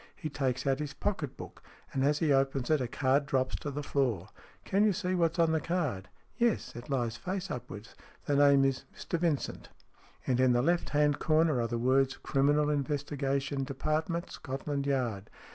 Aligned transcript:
He 0.15 0.29
takes 0.31 0.65
out 0.65 0.79
his 0.79 0.95
pocket 0.95 1.37
book, 1.37 1.61
and 1.93 2.03
as 2.03 2.17
he 2.17 2.33
opens 2.33 2.71
it 2.71 2.81
a 2.81 2.87
card 2.87 3.27
drops 3.27 3.55
to 3.57 3.69
the 3.69 3.83
floor."" 3.83 4.29
Can 4.65 4.83
you 4.83 4.93
see 4.93 5.13
what's 5.13 5.37
on 5.37 5.51
the 5.51 5.61
card?" 5.61 6.09
"Yes. 6.39 6.75
It 6.75 6.89
lies 6.89 7.17
face 7.17 7.51
upwards. 7.51 7.93
The 8.25 8.35
name 8.35 8.65
is' 8.65 8.85
Mr 8.97 9.19
Vincent.' 9.19 9.69
And 10.25 10.39
in 10.39 10.53
the 10.53 10.63
left 10.63 10.89
hand 10.89 11.19
corner 11.19 11.61
are 11.61 11.67
the 11.67 11.77
words 11.77 12.17
'Criminal 12.17 12.71
Investigation 12.71 13.63
Department, 13.63 14.31
Scotland 14.31 14.87
Yard.' 14.87 15.29